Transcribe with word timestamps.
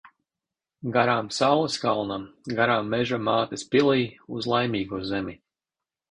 Garām 0.93 1.27
saules 1.39 1.75
kalnam, 1.83 2.23
garām 2.59 2.89
Meža 2.93 3.19
mātes 3.25 3.65
pilij. 3.75 4.07
Uz 4.39 4.47
Laimīgo 4.53 5.03
zemi. 5.11 5.37